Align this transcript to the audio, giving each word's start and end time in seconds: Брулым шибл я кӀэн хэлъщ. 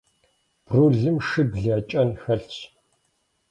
Брулым 0.65 1.17
шибл 1.27 1.57
я 1.75 1.77
кӀэн 1.89 2.09
хэлъщ. 2.21 2.57